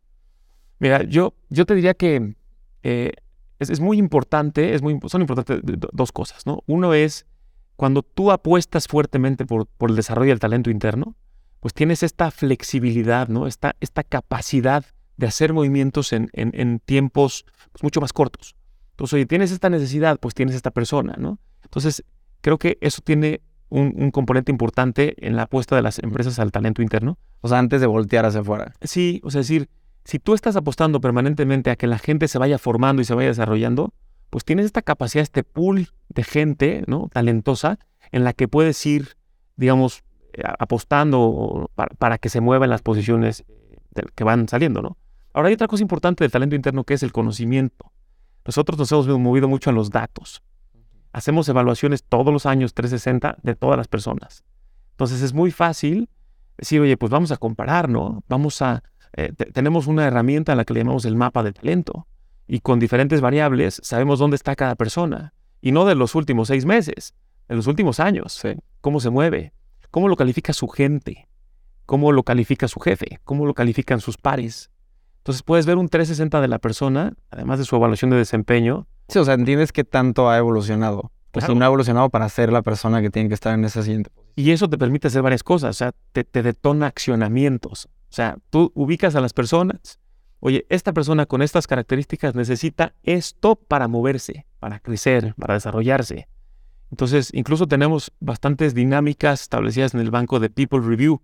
[0.81, 2.33] Mira, yo, yo te diría que
[2.81, 3.11] eh,
[3.59, 6.63] es, es muy importante, es muy, son importantes do- dos cosas, ¿no?
[6.65, 7.27] Uno es
[7.75, 11.15] cuando tú apuestas fuertemente por, por el desarrollo del talento interno,
[11.59, 13.45] pues tienes esta flexibilidad, ¿no?
[13.45, 14.83] Esta, esta capacidad
[15.17, 18.55] de hacer movimientos en, en- en tiempos pues, mucho más cortos.
[18.93, 21.37] Entonces, oye, tienes esta necesidad, pues tienes esta persona, ¿no?
[21.63, 22.03] Entonces,
[22.41, 26.51] creo que eso tiene un, un componente importante en la apuesta de las empresas al
[26.51, 27.19] talento interno.
[27.41, 28.73] O sea, antes de voltear hacia afuera.
[28.81, 29.69] Sí, o sea, es decir,
[30.03, 33.29] si tú estás apostando permanentemente a que la gente se vaya formando y se vaya
[33.29, 33.93] desarrollando,
[34.29, 37.09] pues tienes esta capacidad, este pool de gente, ¿no?
[37.11, 37.79] Talentosa,
[38.11, 39.17] en la que puedes ir,
[39.55, 43.43] digamos, eh, apostando para, que se muevan las posiciones
[43.95, 44.97] eh, que van saliendo, ¿no?
[45.33, 47.91] Ahora hay otra cosa importante del talento interno que es el conocimiento.
[48.45, 50.41] Nosotros nos hemos movido mucho a los datos.
[51.13, 54.43] Hacemos evaluaciones todos los años 360 de todas las personas.
[54.91, 56.09] Entonces es muy fácil
[56.57, 58.23] decir, oye, pues vamos a comparar, ¿no?
[58.27, 61.53] Vamos a, eh, te- tenemos una herramienta a la que le llamamos el mapa de
[61.53, 62.07] talento.
[62.47, 65.33] Y con diferentes variables sabemos dónde está cada persona.
[65.61, 67.13] Y no de los últimos seis meses,
[67.47, 68.33] de los últimos años.
[68.33, 68.55] Sí.
[68.81, 69.53] Cómo se mueve,
[69.91, 71.27] cómo lo califica su gente,
[71.85, 74.69] cómo lo califica su jefe, cómo lo califican sus pares.
[75.19, 78.87] Entonces puedes ver un 360 de la persona, además de su evaluación de desempeño.
[79.07, 81.11] Sí, o sea, entiendes qué tanto ha evolucionado.
[81.31, 81.57] Pues Claro.
[81.59, 84.09] no ha evolucionado para ser la persona que tiene que estar en esa siguiente.
[84.35, 87.87] Y eso te permite hacer varias cosas, o sea, te, te detona accionamientos.
[88.11, 89.99] O sea, tú ubicas a las personas,
[90.41, 96.27] oye, esta persona con estas características necesita esto para moverse, para crecer, para desarrollarse.
[96.91, 101.21] Entonces, incluso tenemos bastantes dinámicas establecidas en el banco de People Review,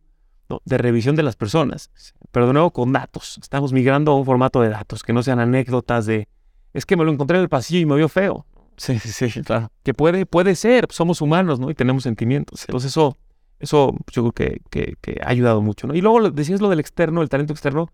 [0.49, 0.61] ¿no?
[0.63, 1.91] de revisión de las personas,
[2.31, 3.37] pero de nuevo con datos.
[3.41, 6.29] Estamos migrando a un formato de datos, que no sean anécdotas de,
[6.73, 8.45] es que me lo encontré en el pasillo y me vio feo
[8.77, 9.71] Sí, sí, sí, claro.
[9.83, 11.69] que puede, puede ser, somos humanos, ¿no?
[11.69, 12.61] Y tenemos sentimientos.
[12.61, 13.17] Entonces eso,
[13.59, 15.95] eso pues, yo creo que, que- que ha ayudado mucho, ¿no?
[15.95, 17.89] Y luego decías lo del externo, el talento externo.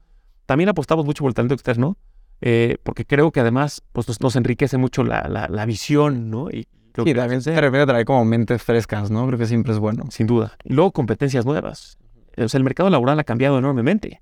[0.46, 1.98] También apostamos mucho por el talento externo,
[2.42, 6.50] eh, porque creo que además pues, nos, nos enriquece mucho la, la- la visión, ¿no?
[6.50, 9.26] Y creo Sí, que también te refiere a traer como mentes frescas, ¿no?
[9.28, 10.04] Creo que siempre es bueno.
[10.12, 10.58] sin duda.
[10.64, 11.98] Y luego competencias nuevas.
[12.38, 14.22] O sea, el mercado laboral ha cambiado enormemente.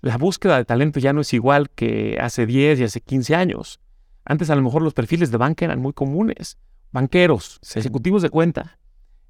[0.00, 3.78] La búsqueda de talento ya no es igual que hace 10 y hace 15 años.
[4.24, 6.58] Antes a lo mejor los perfiles de banca eran muy comunes.
[6.90, 8.78] Banqueros, ejecutivos de cuenta,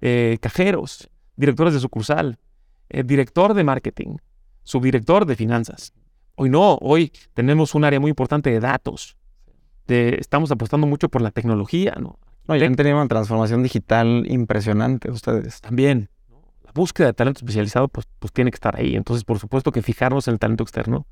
[0.01, 2.39] eh, cajeros, directores de sucursal,
[2.89, 4.17] eh, director de marketing,
[4.63, 5.93] subdirector de finanzas.
[6.35, 9.17] Hoy no, hoy tenemos un área muy importante de datos.
[9.87, 12.19] De- estamos apostando mucho por la tecnología, ¿no?
[12.49, 15.61] No, ya han tenido una transformación digital impresionante ustedes.
[15.61, 16.09] También.
[16.65, 18.97] La búsqueda de talento especializado, pues, pues tiene que estar ahí.
[18.97, 21.07] Entonces, por supuesto que fijarnos en el talento externo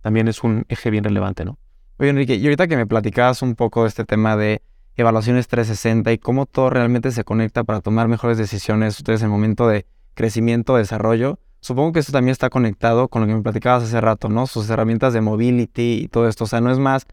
[0.00, 1.58] también es un eje bien relevante, ¿no?
[1.98, 4.62] Oye, Enrique, y ahorita que me platicabas un poco de este tema de
[4.96, 9.30] evaluaciones 360 y cómo todo realmente se conecta para tomar mejores decisiones ustedes en el
[9.30, 13.84] momento de crecimiento, desarrollo, supongo que esto también está conectado con lo que me platicabas
[13.84, 14.46] hace rato, ¿no?
[14.46, 16.44] Sus herramientas de mobility y todo esto.
[16.44, 17.06] O sea, no es más,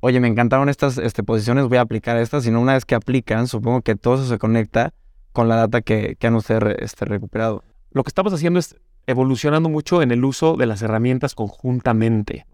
[0.00, 3.46] oye, me encantaron estas este, posiciones, voy a aplicar estas, sino una vez que aplican,
[3.46, 4.94] supongo que todo eso se conecta
[5.32, 7.62] con la data que, han ustedes este, recuperado.
[7.90, 12.46] Lo que estamos haciendo es evolucionando mucho en el uso de las herramientas conjuntamente.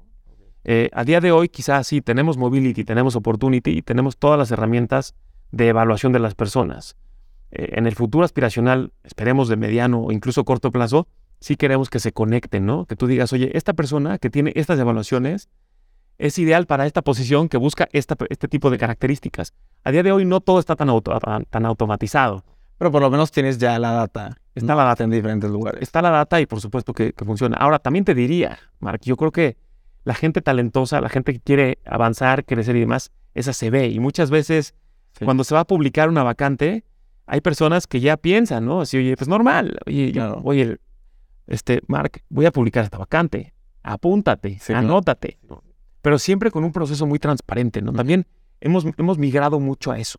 [0.65, 4.51] Eh, a día de hoy quizás sí tenemos mobility, tenemos opportunity y tenemos todas las
[4.51, 5.15] herramientas
[5.53, 6.97] de evaluación de las personas.
[7.51, 11.07] Eh, en el futuro aspiracional, esperemos de mediano o incluso corto plazo,
[11.39, 12.87] sí queremos que se conecten, ¿no?
[12.87, 15.49] Que tú digas, oye, esta persona que tiene estas evaluaciones
[16.19, 19.53] es ideal para esta posición que busca este tipo de características.
[19.83, 20.89] A día de hoy no todo está tan,
[21.51, 22.45] tan automatizado.
[22.79, 24.37] Pero por lo menos tienes ya la data.
[24.55, 25.83] Está la data en diferentes lugares.
[25.83, 27.57] Está la data y por supuesto que, funciona.
[27.57, 29.57] Ahora, también te diría, Mark, yo creo que
[30.05, 33.89] la gente talentosa, la gente que quiere avanzar, crecer y demás, esa se ve.
[33.89, 34.75] Y muchas veces,
[35.25, 36.85] cuando se va a publicar una vacante,
[37.27, 38.83] hay personas que ya piensan, ¿no?
[38.83, 39.79] Así, oye, pues normal.
[39.87, 40.13] Oye,
[40.43, 40.79] oye,
[41.47, 43.55] este, Mark, voy a publicar esta vacante.
[43.83, 45.39] Apúntate, anótate.
[46.03, 47.93] Pero siempre con un proceso muy transparente, ¿no?
[47.93, 48.27] También
[48.61, 50.19] hemos, hemos migrado mucho a eso.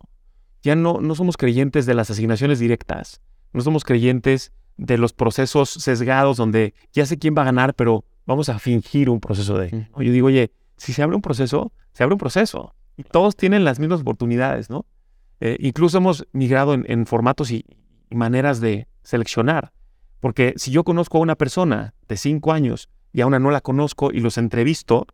[0.62, 3.20] Ya no, no somos creyentes de las asignaciones directas.
[3.52, 8.04] No somos creyentes de los procesos sesgados donde ya sé quién va a ganar, pero
[8.26, 9.88] vamos a fingir un proceso de...
[9.96, 12.74] Yo digo, oye, si se abre un proceso, se abre un proceso.
[12.96, 14.86] Y todos tienen las mismas oportunidades, ¿no?
[15.40, 17.64] Eh, incluso hemos migrado en, formatos y,
[18.10, 19.72] maneras de seleccionar.
[20.20, 23.60] Porque si yo conozco a una persona de cinco años y a una no la
[23.60, 25.06] conozco y los entrevisto,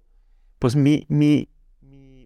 [0.58, 1.48] pues mi, mi,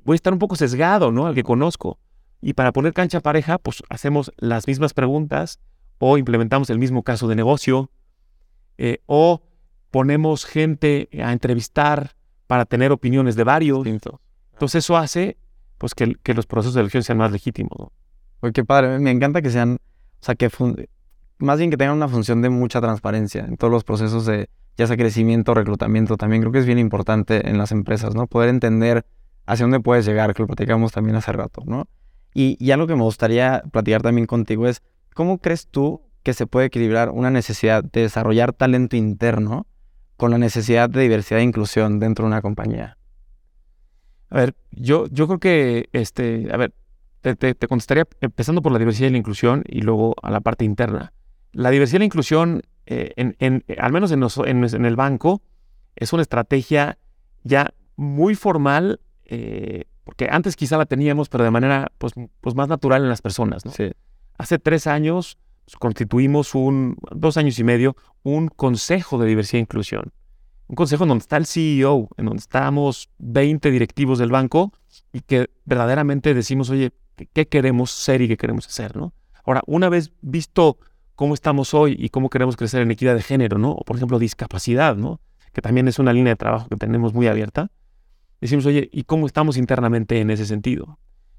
[0.04, 1.26] voy a estar un poco sesgado, ¿no?
[1.26, 1.98] Al que conozco.
[2.42, 5.58] Y para poner cancha pareja, pues hacemos las mismas preguntas
[5.98, 7.90] o implementamos el mismo caso de negocio
[8.76, 9.40] eh, o
[9.90, 13.86] ponemos gente a entrevistar para tener opiniones de varios.
[13.86, 15.36] Entonces eso hace
[15.78, 17.78] pues que, que, los procesos de elección sean más legítimos.
[17.78, 17.92] ¿no?
[18.40, 20.50] Oye, qué padre, me encanta que sean, o sea, que
[21.38, 24.86] más bien que tengan una función de mucha transparencia en todos los procesos de ya
[24.86, 28.26] sea crecimiento, reclutamiento, también creo que es bien importante en las empresas, ¿no?
[28.26, 29.06] Poder entender
[29.46, 31.88] hacia dónde puedes llegar, que lo platicamos también hace rato, ¿no?
[32.34, 34.82] Y, y algo que me gustaría platicar también contigo es,
[35.14, 39.66] ¿cómo crees tú que se puede equilibrar una necesidad de desarrollar talento interno
[40.16, 42.96] con la necesidad de diversidad e inclusión dentro de una compañía?
[44.30, 46.74] A ver, yo, yo creo que, este, a ver,
[47.20, 51.12] te, contestaría empezando por la diversidad y la inclusión y luego a la parte interna.
[51.52, 54.22] La diversidad y la inclusión, eh, en, al menos en,
[54.64, 55.42] en, el banco,
[55.96, 56.98] es una estrategia
[57.42, 62.68] ya muy formal, eh, porque antes quizá la teníamos, pero de manera pues, pues más
[62.68, 63.64] natural en las personas.
[63.64, 63.72] ¿no?
[64.38, 65.38] Hace tres años
[65.78, 70.12] constituimos un, dos años y medio, un consejo de diversidad e inclusión.
[70.68, 74.72] Un consejo en donde está el CEO, en donde estamos 20 directivos del banco
[75.12, 76.92] y que verdaderamente decimos, oye,
[77.32, 79.12] qué queremos ser y qué queremos hacer, ¿no?
[79.44, 80.78] Ahora, una vez visto
[81.14, 83.72] cómo estamos hoy y cómo queremos crecer en equidad de género, ¿no?
[83.72, 85.20] O por ejemplo, discapacidad, ¿no?
[85.52, 87.70] Que también es una línea de trabajo que tenemos muy abierta.
[88.40, 90.98] Decimos, oye, ¿y cómo estamos internamente en ese sentido?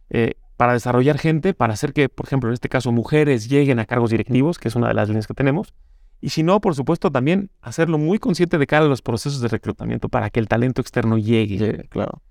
[0.09, 3.85] Eh, para desarrollar gente, para hacer que, por ejemplo, en este caso, mujeres lleguen a
[3.85, 5.73] cargos directivos, que es una de las líneas que tenemos.
[6.19, 9.49] Y si no, por supuesto, también hacerlo muy consciente de cara a los procesos de
[9.49, 11.87] reclutamiento para que el talento externo llegue.
[11.89, 12.21] claro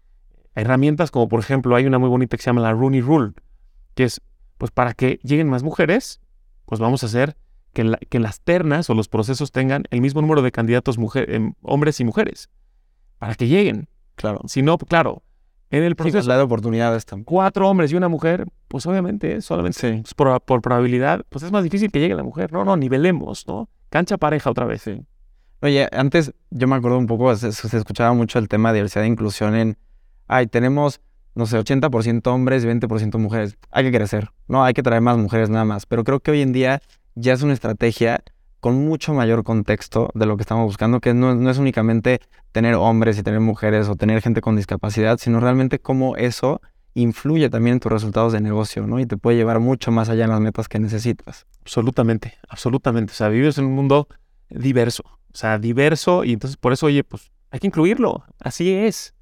[0.57, 3.35] herramientas como por ejemplo hay una muy bonita que se llama la Rooney Rule,
[3.95, 4.21] que es
[4.59, 6.21] pues para que lleguen más mujeres,
[6.65, 7.37] pues vamos a hacer
[7.75, 12.01] que, que las ternas o los procesos tengan el mismo número de candidatos em, hombres
[12.01, 12.49] y mujeres,
[13.19, 13.89] para que lleguen.
[14.15, 14.41] Claro.
[14.47, 15.23] Si no, claro,
[15.71, 16.23] en el proceso...
[16.23, 17.25] Sí, de oportunidades también.
[17.25, 21.91] Cuatro hombres y una mujer, pues obviamente, solamente pues, por, probabilidad, pues es más difícil
[21.91, 22.53] que llegue la mujer.
[22.53, 23.69] No, no, nivelemos, ¿no?
[23.91, 24.83] Cancha pareja otra vez.
[24.83, 25.03] Sí.
[25.63, 29.05] Oye, antes yo me acuerdo un poco, se, se escuchaba mucho el tema de diversidad
[29.05, 29.79] e inclusión en
[30.29, 31.01] ay, tenemos,
[31.35, 33.57] no sé, 80% hombres y 20% mujeres.
[33.71, 34.65] Hay que crecer, ¿no?
[34.65, 35.87] Hay que traer más mujeres nada más.
[35.87, 36.83] Pero creo que hoy en día
[37.15, 38.23] ya es una estrategia
[38.67, 43.17] con mucho mayor contexto de lo que estamos buscando, que no, es únicamente tener hombres
[43.17, 46.61] y tener mujeres o tener gente con discapacidad, sino realmente cómo eso
[46.93, 48.99] influye también en tus resultados de negocio, ¿no?
[48.99, 51.47] Y te puede llevar mucho más allá en las metas que necesitas.
[51.61, 53.13] Absolutamente, absolutamente.
[53.13, 54.09] O sea, vives en un mundo
[54.51, 59.15] diverso, o sea, diverso y entonces por eso, oye, pues hay que incluirlo, así es.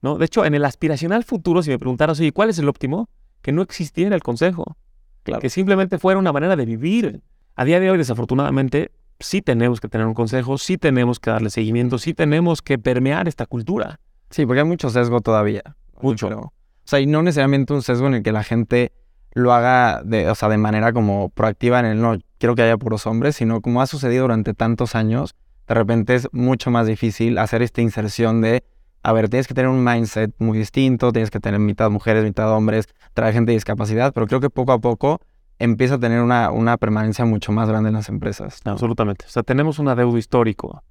[0.00, 0.16] ¿no?
[0.16, 3.08] De hecho, en el aspiracional futuro, si me preguntaras, oye, ¿cuál es el óptimo?
[3.40, 4.76] Que no existiera el consejo.
[5.24, 5.40] Claro.
[5.40, 7.20] Que simplemente fuera una manera de vivir.
[7.54, 11.50] A día de hoy, desafortunadamente, sí tenemos que tener un consejo, sí tenemos que darle
[11.50, 14.00] seguimiento, sí tenemos que permear esta cultura.
[14.30, 15.62] Sí, porque hay mucho sesgo todavía.
[16.00, 16.28] Mucho.
[16.28, 16.52] o
[16.84, 18.92] sea, y no necesariamente un sesgo en el que la gente
[19.34, 22.76] lo haga de, o sea, de manera como proactiva en el no quiero que haya
[22.76, 25.34] puros hombres, sino como ha sucedido durante tantos años,
[25.68, 28.64] de repente es mucho más difícil hacer esta inserción de
[29.04, 32.52] a ver, tienes que tener un mindset muy distinto, tienes que tener mitad mujeres, mitad
[32.52, 35.20] hombres, traer gente de discapacidad, pero creo que poco a poco
[35.58, 38.60] empieza a tener una, una permanencia mucho más grande en las empresas.
[38.64, 39.26] Absolutamente.
[39.26, 40.82] O sea, tenemos un adeudo histórico,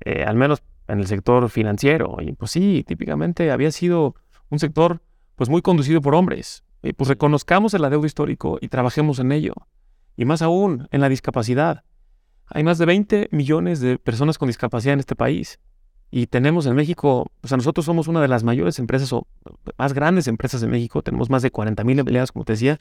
[0.00, 2.16] eh, al menos en el sector financiero.
[2.20, 4.14] Y pues sí, típicamente había sido
[4.50, 5.00] un sector
[5.36, 6.64] pues muy conducido por hombres.
[6.82, 9.54] Y pues reconozcamos el adeudo histórico y trabajemos en ello.
[10.16, 11.84] Y más aún, en la discapacidad.
[12.46, 15.58] Hay más de 20 millones de personas con discapacidad en este país.
[16.10, 19.26] Y tenemos en México, o sea, nosotros somos una de las mayores empresas o
[19.78, 21.02] más grandes empresas de México.
[21.02, 22.78] Tenemos más de 40 mil empleados, como te decía,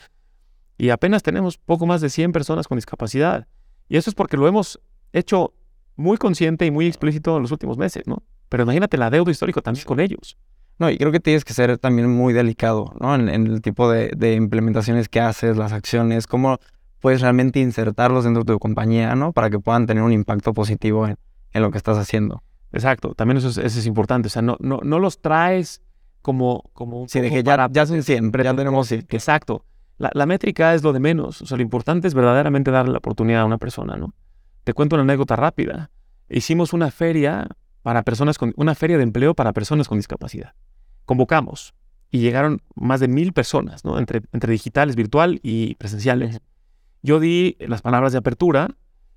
[0.84, 3.48] y apenas tenemos poco más de 100 personas con discapacidad.
[3.88, 4.82] Y eso es porque lo hemos
[5.14, 5.54] hecho
[5.96, 8.22] muy consciente y muy explícito en los últimos meses, ¿no?
[8.50, 10.38] Pero imagínate la deuda histórica también con ellos.
[10.80, 13.16] No, y creo que tienes que ser también muy delicado, ¿no?
[13.16, 16.58] En, el tipo de, de, implementaciones que haces, las acciones, cómo
[17.00, 19.32] puedes realmente insertarlos dentro de tu compañía, ¿no?
[19.32, 21.16] Para que puedan tener un impacto positivo en,
[21.54, 22.44] en lo que estás haciendo.
[22.74, 24.28] Exacto, también eso es, eso es importante.
[24.28, 25.82] O sea, no, no, no los traes
[26.22, 27.08] como, como un...
[27.08, 28.90] Sí, de que ya, ya son siempre, ya tenemos...
[28.90, 28.96] Sí.
[28.96, 29.64] Exacto.
[29.98, 31.42] La, la, métrica es lo de menos.
[31.42, 34.14] O sea, lo importante es verdaderamente darle la oportunidad a una persona, ¿no?
[34.64, 35.92] Te cuento una anécdota rápida.
[36.30, 37.48] Hicimos una feria
[37.82, 38.54] para personas con...
[38.56, 40.54] Una feria de empleo para personas con discapacidad.
[41.06, 41.74] Convocamos
[42.10, 43.98] y llegaron más de mil personas, ¿no?
[43.98, 46.40] Entre, entre digitales, virtual y presenciales.
[47.02, 48.76] Yo di las palabras de apertura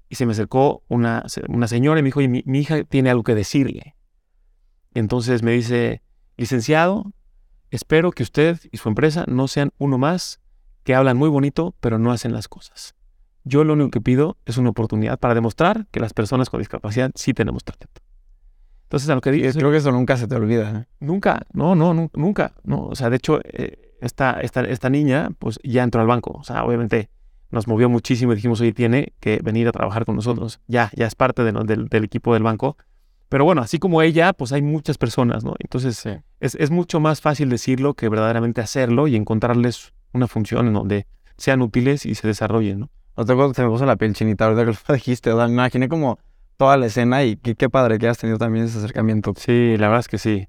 [0.09, 3.35] y se me acercó una, una señora y me dijo, mi, hija tiene algo que
[3.35, 3.97] decirle.
[4.95, 6.03] Entonces me dice,
[6.37, 7.13] licenciado,
[7.71, 10.41] espero que usted y su empresa no sean uno más
[10.87, 12.95] que hablan muy bonito, pero no hacen las cosas.
[13.43, 17.11] Yo lo único que pido es una oportunidad para demostrar que las personas con discapacidad
[17.17, 18.01] sí tenemos talento.
[18.85, 19.51] Entonces, a lo que digo...
[19.53, 20.71] Creo que eso nunca se te olvida.
[20.71, 20.87] ¿eh?
[21.01, 22.53] Nunca, no, no, nunca.
[22.63, 22.87] No.
[22.87, 26.31] O sea, de hecho, eh, esta, esta, esta niña, pues ya entró al banco.
[26.39, 27.11] O sea, obviamente
[27.51, 30.61] nos movió muchísimo y dijimos, oye, tiene que venir a trabajar con nosotros.
[30.69, 32.77] Ya, ya es parte de, del, equipo del banco.
[33.29, 35.57] Pero bueno, así como ella, pues hay muchas personas, ¿no?
[35.59, 36.07] Entonces
[36.39, 41.07] es, es, mucho más fácil decirlo que verdaderamente hacerlo y encontrarles una función en donde
[41.37, 42.91] sean útiles y se desarrollen, ¿no?
[43.17, 45.89] No te acuerdo, se me puso la piel chinita ahorita que lo dijiste, me imaginé
[45.89, 46.19] como
[46.57, 49.33] toda la escena y qué, qué padre que has tenido también ese acercamiento.
[49.37, 50.49] Sí, la verdad es que sí.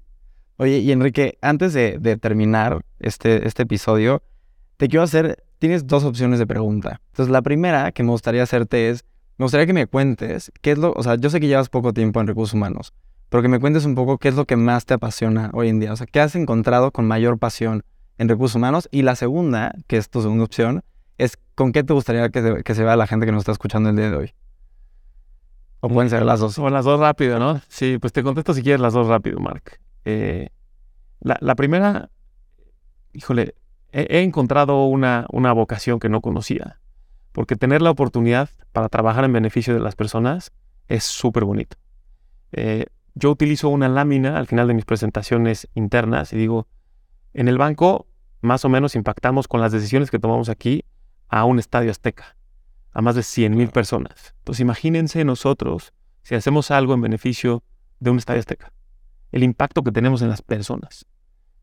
[0.56, 4.22] Oye, y Enrique, antes de, de terminar este, este episodio,
[4.76, 7.00] te quiero hacer tienes dos opciones de pregunta.
[7.10, 9.04] Entonces, la primera que me gustaría hacerte es,
[9.36, 11.92] me gustaría que me cuentes qué es lo, o sea, yo sé que llevas poco
[11.92, 12.92] tiempo en recursos humanos,
[13.28, 15.80] pero que me cuentes un poco qué es lo que más te apasiona hoy en
[15.80, 15.92] día.
[15.92, 17.84] O sea, qué has encontrado con mayor pasión
[18.18, 18.88] en recursos humanos.
[18.90, 20.82] Y la segunda, que es tu segunda opción,
[21.16, 23.96] es con qué te gustaría que se, vea la gente que nos está escuchando el
[23.96, 24.34] día de hoy.
[25.80, 26.58] O pueden ser las dos.
[26.58, 27.60] O las dos rápido, ¿no?
[27.68, 29.78] Sí, pues te contesto si quieres las dos rápido, Mark.
[30.04, 30.48] Eh,
[31.20, 32.10] la, la primera,
[33.12, 33.54] híjole,
[33.92, 36.80] he, encontrado una, una vocación que no conocía,
[37.32, 40.52] porque tener la oportunidad para trabajar en beneficio de las personas
[40.88, 41.76] es súper bonito.
[42.52, 46.66] Eh, yo utilizo una lámina al final de mis presentaciones internas y digo,
[47.40, 48.06] en el banco
[48.40, 50.84] más o menos impactamos con las decisiones que tomamos aquí
[51.28, 52.36] a un estadio azteca,
[52.92, 54.34] a más de 100 mil personas.
[54.38, 57.62] Entonces imagínense nosotros si hacemos algo en beneficio
[58.00, 58.72] de un estadio azteca,
[59.32, 61.06] el impacto que tenemos en las personas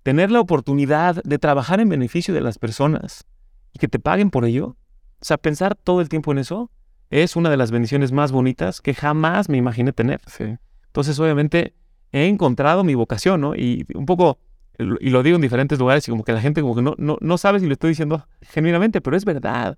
[0.06, 3.26] tener la oportunidad de trabajar en beneficio de las personas
[3.74, 4.78] y que te paguen por ello,
[5.20, 6.70] o sea, pensar todo el tiempo en eso
[7.10, 10.22] es una de las bendiciones más bonitas que jamás me imaginé tener.
[10.86, 11.74] Entonces, obviamente,
[12.12, 13.56] he encontrado mi vocación, ¿no?
[13.56, 14.38] Y un poco,
[14.78, 17.18] y lo digo en diferentes lugares y como que la gente como que no, no,
[17.22, 19.78] no sabe si lo estoy diciendo genuinamente, pero es verdad.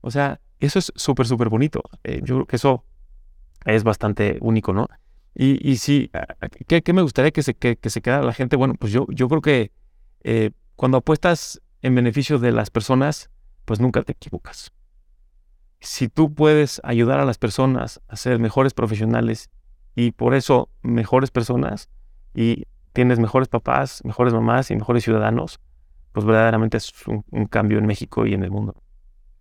[0.00, 1.82] O sea, eso es súper, súper bonito.
[2.04, 2.84] Eh, yo creo que eso
[3.64, 4.88] es bastante único, ¿no?
[5.34, 6.10] Y, y sí,
[6.66, 8.56] ¿qué, ¿qué, me gustaría que se, que, se quedara la gente?
[8.56, 9.72] Bueno, pues yo, yo creo que
[10.24, 13.30] eh, cuando apuestas en beneficio de las personas,
[13.64, 14.72] pues nunca te equivocas.
[15.80, 19.50] Si tú puedes ayudar a las personas a ser mejores profesionales
[19.94, 21.88] y por eso mejores personas
[22.34, 25.60] y tienes mejores papás, mejores mamás y mejores ciudadanos,
[26.12, 28.74] pues verdaderamente es un, un cambio en México y en el mundo.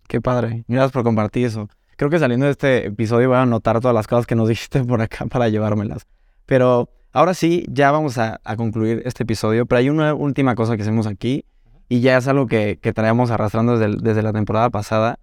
[0.08, 0.66] Qué padre.
[0.68, 1.70] Gracias por compartir eso.
[1.96, 4.84] Creo que saliendo de este episodio voy a anotar todas las cosas que nos dijiste
[4.84, 6.08] por acá para llevármelas.
[6.46, 9.66] Pero ahora sí, ya vamos a, concluir este episodio.
[9.66, 11.46] Pero hay una última cosa que hacemos aquí
[11.88, 15.20] y ya es algo que, que traemos arrastrando desde, desde, la temporada pasada.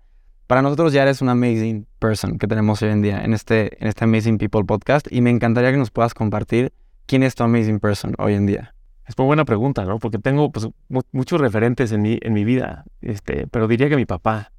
[0.47, 3.89] Para nosotros ya eres un amazing person que tenemos hoy en día en este, en
[3.89, 6.73] este Amazing People podcast y me encantaría que nos puedas compartir
[7.09, 8.75] quién es tu amazing person hoy en día.
[9.07, 9.99] Es muy buena pregunta, ¿no?
[9.99, 10.69] Porque tengo pues,
[11.11, 14.53] muchos referentes en mi, en mi vida, este, pero diría que mi papá.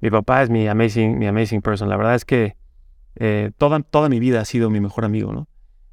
[0.00, 1.88] Mi papá es mi amazing, mi amazing person.
[1.88, 2.56] La verdad es que
[3.16, 5.48] eh, toda, toda mi vida ha sido mi mejor amigo, ¿no?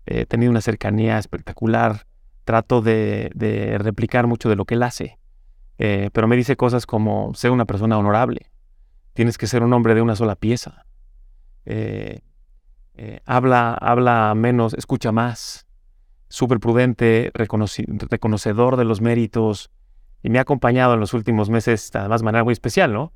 [0.05, 2.05] He tenido una cercanía espectacular.
[2.43, 3.31] Trato de,
[3.79, 5.17] replicar mucho de lo que él hace.
[5.80, 8.51] Eh, pero me dice cosas como, ser una persona honorable.
[9.13, 10.86] Tienes que ser un hombre de una sola pieza.
[11.65, 12.19] Eh,
[13.26, 15.64] habla, habla menos, escucha más.
[16.36, 19.71] Súper prudente, reconocedor de los méritos.
[20.21, 23.13] Y me ha acompañado en los últimos meses, además de manera muy especial, ¿no?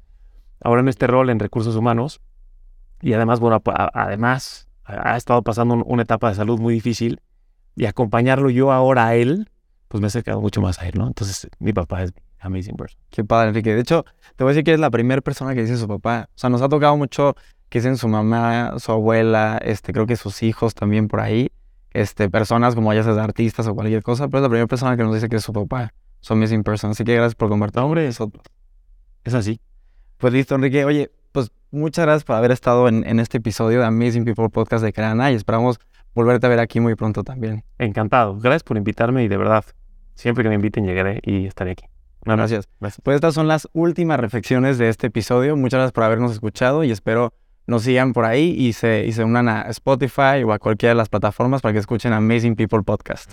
[0.62, 2.22] ahora en este rol en recursos humanos.
[3.02, 3.62] Y además, bueno,
[3.94, 7.22] además ha estado pasando una etapa de salud muy difícil
[7.76, 9.50] y acompañarlo yo ahora a él,
[9.88, 11.08] pues me ha acercado mucho más a él, ¿no?
[11.08, 13.00] Entonces, mi papá es amazing person.
[13.10, 13.74] Qué padre, Enrique.
[13.74, 14.06] De hecho,
[14.36, 16.30] te voy a decir que es la primera persona que dice su papá.
[16.30, 17.36] O sea, nos ha tocado mucho
[17.70, 21.52] que dicen su mamá, su abuela, este, creo que sus hijos también por ahí.
[21.92, 25.14] Este, personas, como seas artistas o cualquier cosa, pero es la primera persona que nos
[25.14, 25.94] dice que es su papá.
[26.22, 26.92] Son amazing person.
[26.92, 27.82] Así que gracias por compartir.
[27.82, 28.32] Hombre, eso
[29.24, 29.62] es así.
[30.18, 30.84] Pues listo, Enrique.
[30.86, 34.84] Oye, pues muchas gracias por haber estado en, en este episodio de Amazing People Podcast
[34.84, 35.80] de Creana y esperamos
[36.14, 37.64] volverte a ver aquí muy pronto también.
[37.78, 38.38] Encantado.
[38.38, 39.64] Gracias por invitarme y de verdad,
[40.16, 41.86] siempre que me inviten llegaré y estaré aquí.
[42.26, 42.68] No, gracias.
[42.80, 43.02] gracias.
[43.02, 45.56] Pues estas son las últimas reflexiones de este episodio.
[45.56, 47.34] Muchas gracias por habernos escuchado y espero
[47.70, 50.98] nos sigan por ahí y se, y se unan a Spotify o a cualquiera de
[50.98, 53.32] las plataformas para que escuchen Amazing People Podcast.